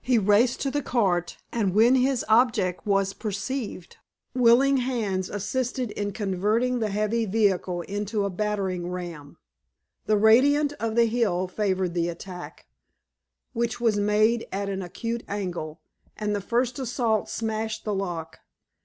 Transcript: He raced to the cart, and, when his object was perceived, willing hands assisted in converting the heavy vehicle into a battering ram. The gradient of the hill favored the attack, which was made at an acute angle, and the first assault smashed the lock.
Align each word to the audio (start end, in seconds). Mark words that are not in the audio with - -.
He 0.00 0.18
raced 0.18 0.60
to 0.60 0.70
the 0.70 0.84
cart, 0.84 1.36
and, 1.50 1.74
when 1.74 1.96
his 1.96 2.24
object 2.28 2.86
was 2.86 3.12
perceived, 3.12 3.96
willing 4.32 4.76
hands 4.76 5.28
assisted 5.28 5.90
in 5.90 6.12
converting 6.12 6.78
the 6.78 6.90
heavy 6.90 7.26
vehicle 7.26 7.80
into 7.80 8.24
a 8.24 8.30
battering 8.30 8.88
ram. 8.92 9.36
The 10.06 10.14
gradient 10.14 10.74
of 10.74 10.94
the 10.94 11.06
hill 11.06 11.48
favored 11.48 11.92
the 11.92 12.08
attack, 12.08 12.68
which 13.52 13.80
was 13.80 13.96
made 13.96 14.46
at 14.52 14.68
an 14.68 14.80
acute 14.80 15.24
angle, 15.26 15.80
and 16.16 16.36
the 16.36 16.40
first 16.40 16.78
assault 16.78 17.28
smashed 17.28 17.82
the 17.84 17.94
lock. 17.94 18.38